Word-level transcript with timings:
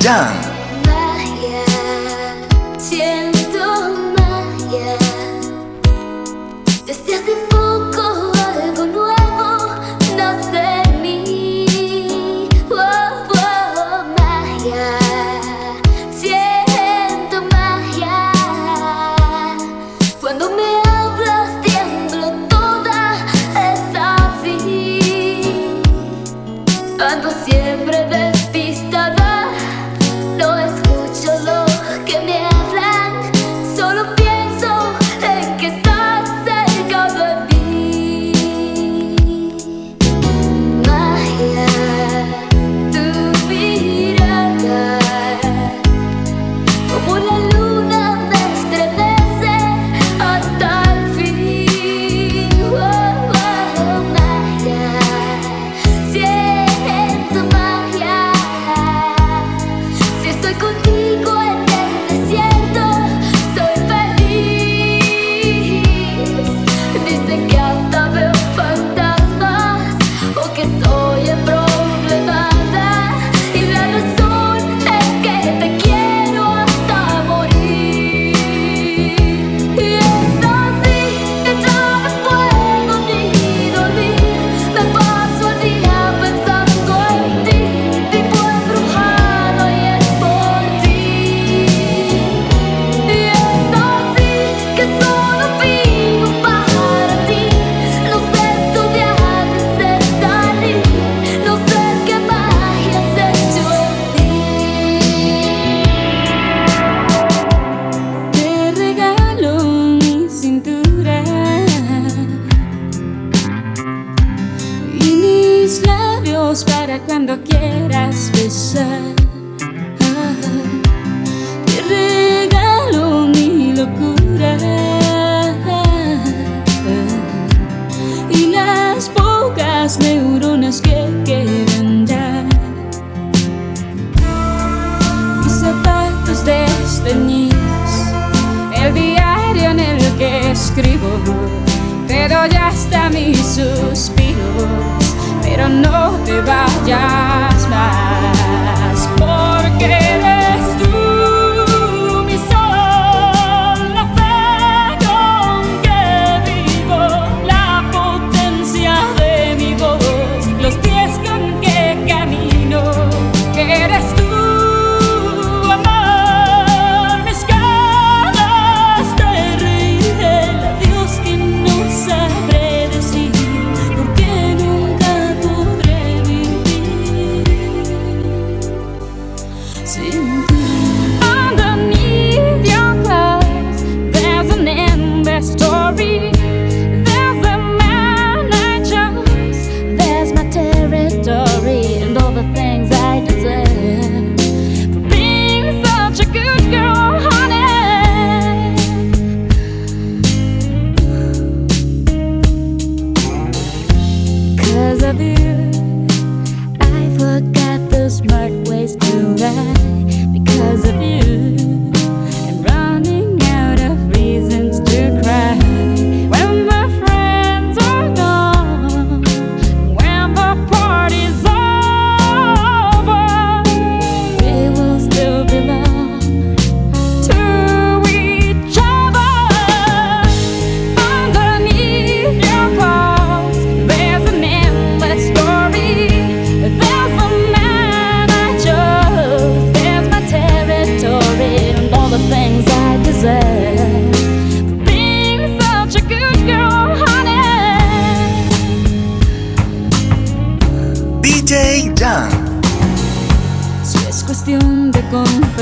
done. 0.00 0.49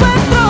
my 0.00 0.45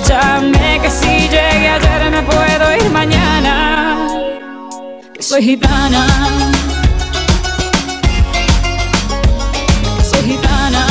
Aprovechame 0.00 0.80
que 0.80 0.90
si 0.90 1.28
llegué 1.28 1.68
ayer 1.68 2.10
me 2.10 2.22
puedo 2.22 2.76
ir 2.76 2.90
mañana, 2.90 3.98
que 5.12 5.22
soy 5.22 5.42
gitana. 5.42 6.06
Soy 10.02 10.22
gitana. 10.22 10.86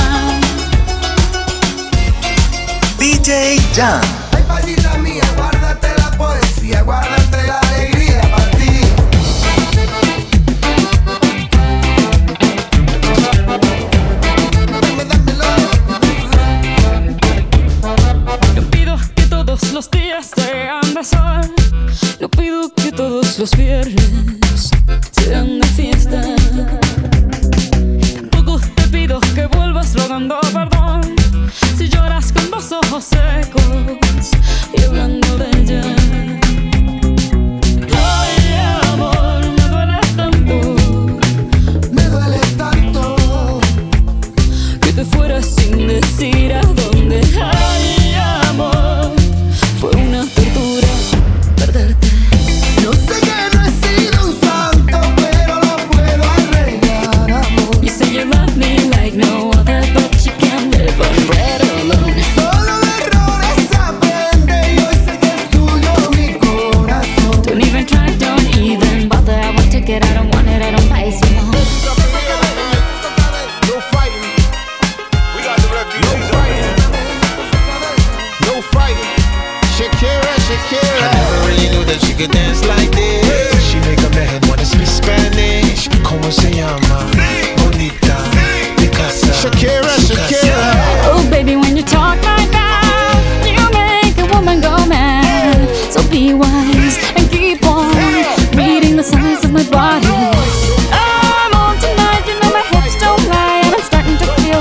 DJ 3.00 3.58
Jam. 3.74 4.19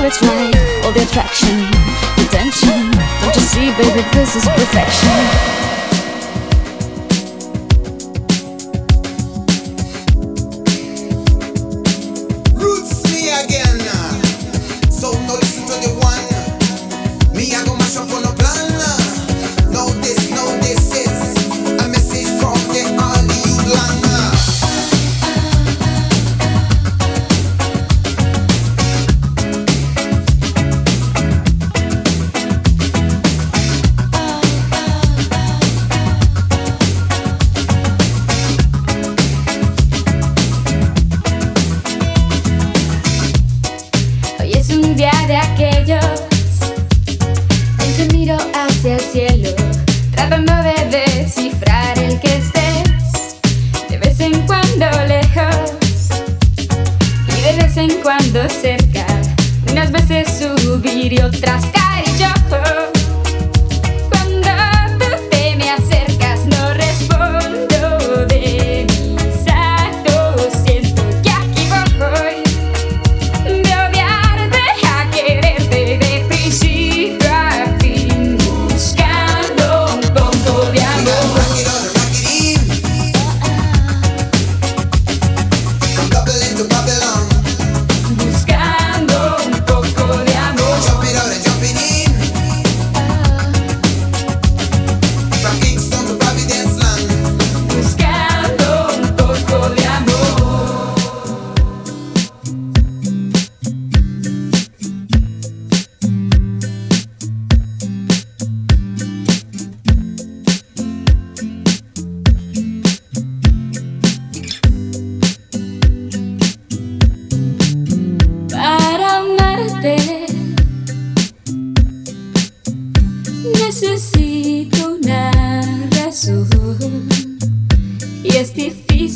it's 0.09 0.21
right. 0.23 0.85
All 0.85 0.91
the 0.91 1.03
attraction, 1.03 1.69
the 2.17 2.27
tension 2.31 2.89
Don't 3.21 3.35
you 3.35 3.41
see, 3.41 3.71
baby, 3.77 4.01
this 4.11 4.35
is 4.35 4.45
perfection. 4.45 5.58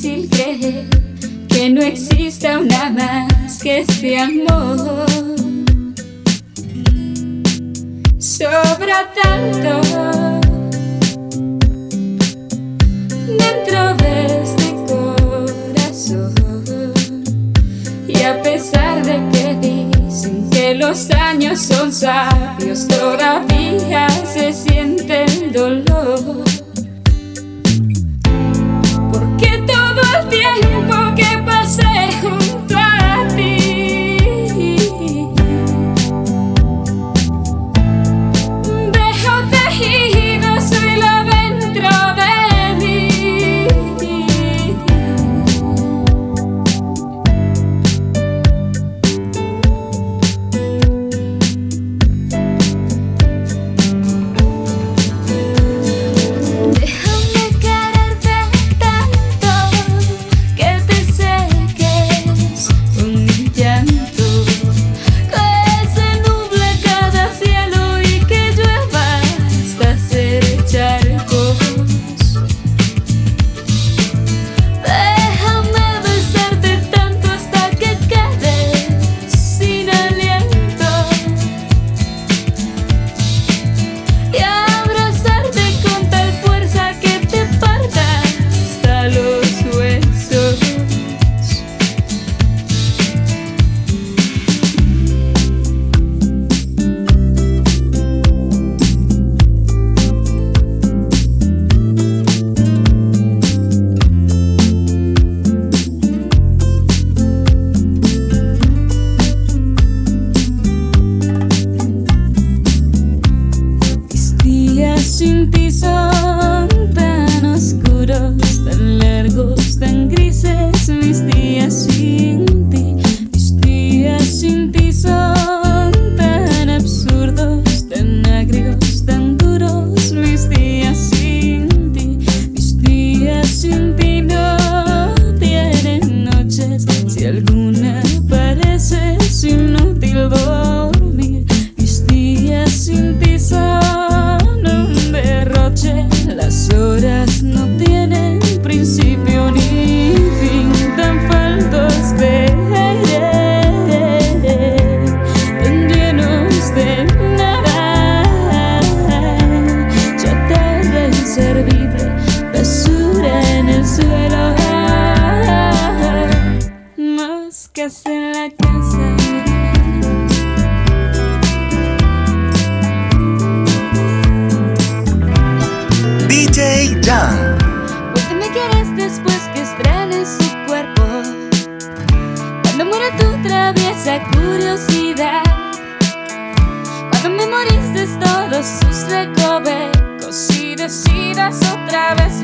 que 0.03 1.69
no 1.69 1.81
exista 1.81 2.60
una 2.60 2.89
más 2.89 3.63
que 3.63 3.79
este 3.79 4.19
amor. 4.19 5.05
Sobra 8.17 9.13
tanto 9.24 9.79
dentro 13.27 13.95
de 14.03 14.43
este 14.43 14.75
corazón. 14.89 16.33
Y 18.05 18.24
a 18.24 18.41
pesar 18.41 19.05
de 19.05 19.22
que 19.31 19.55
dicen 19.62 20.50
que 20.50 20.75
los 20.75 21.12
años 21.12 21.62
son 21.62 21.93
sabios, 21.93 22.89
todavía 22.89 24.10
se 24.25 24.51
siente 24.51 25.24
el 25.24 25.53
dolor. 25.53 25.92
Tiempo 30.34 31.16
que 31.16 31.38
pasé 31.46 31.92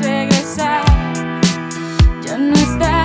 regresar. 0.02 0.84
Yo 2.26 2.38
no 2.38 2.54
estaré 2.54 2.99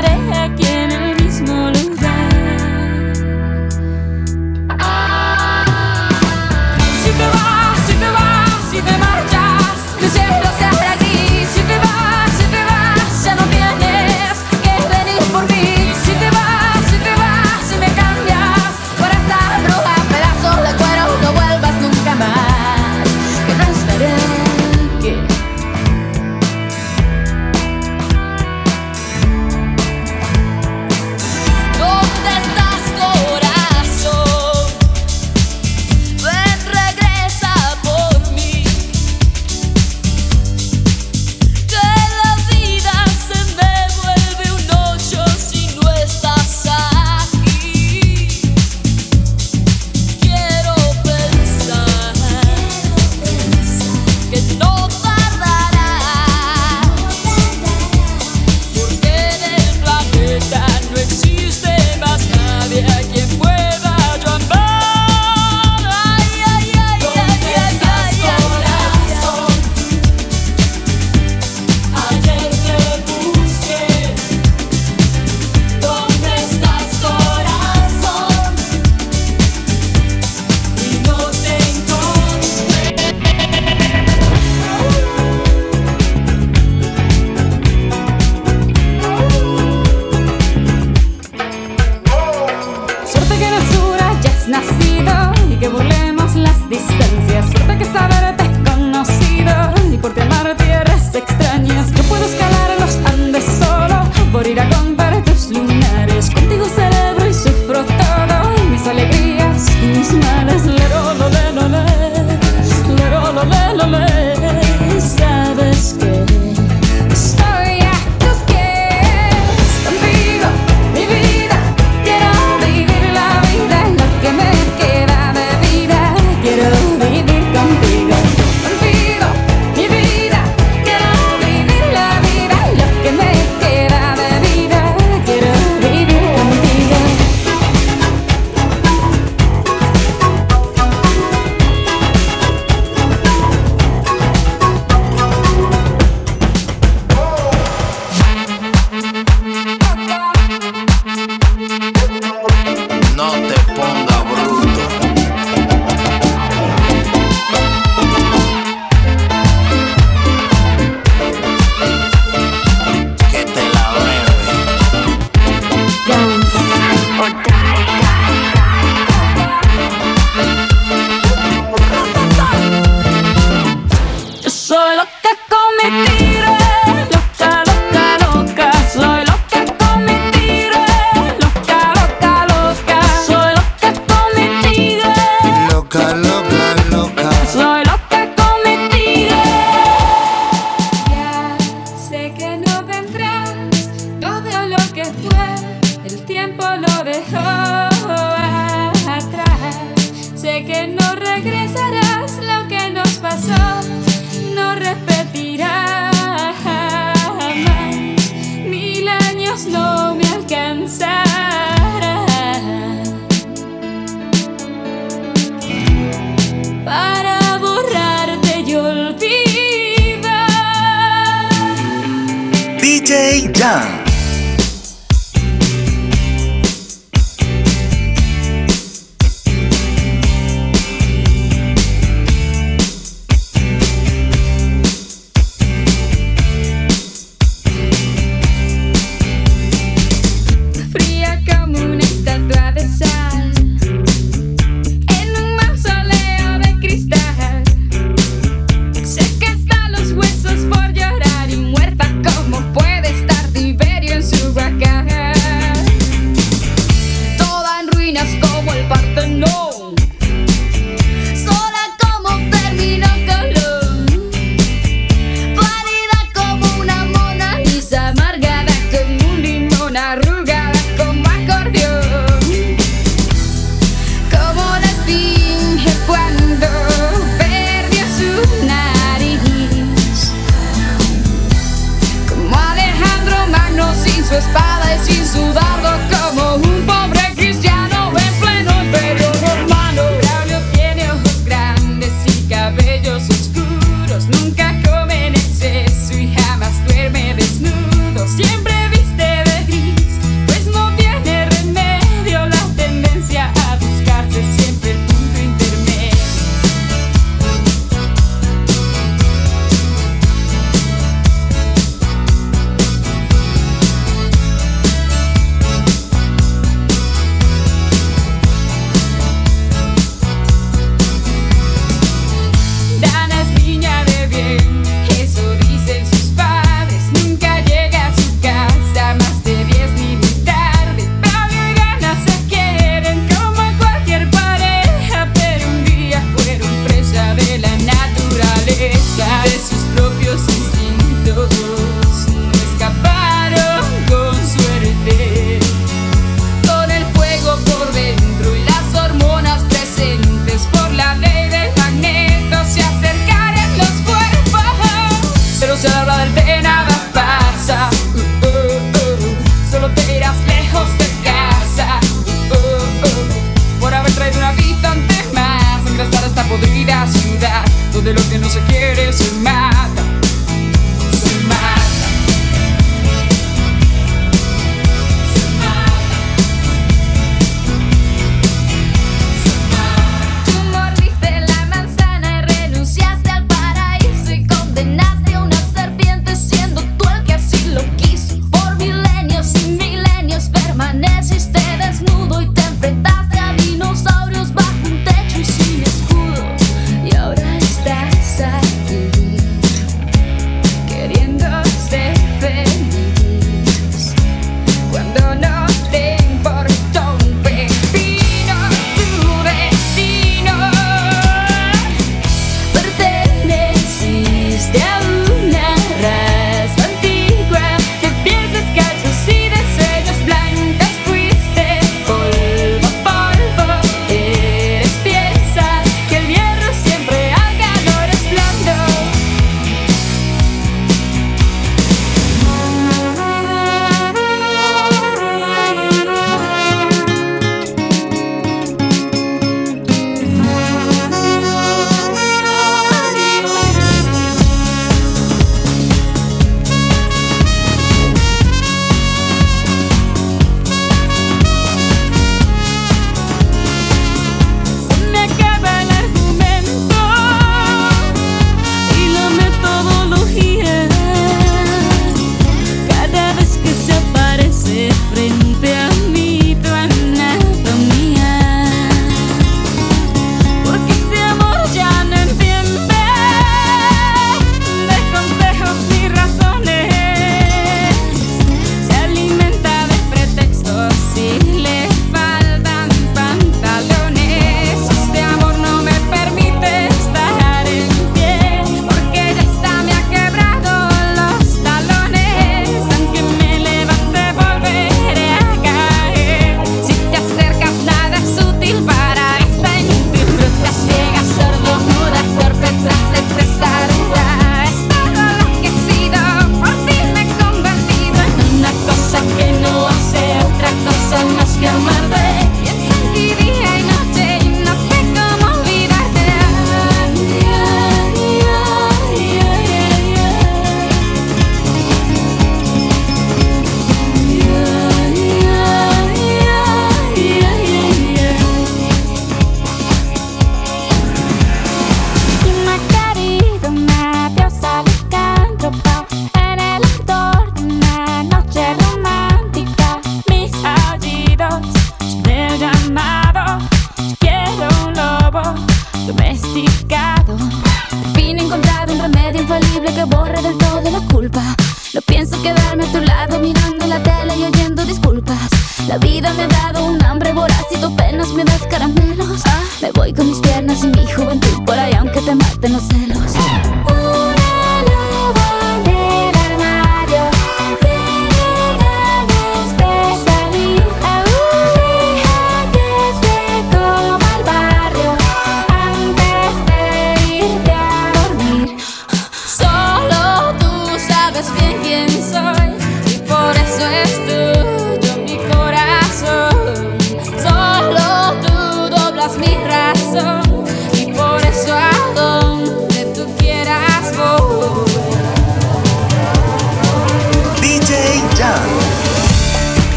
heart. 197.32 197.65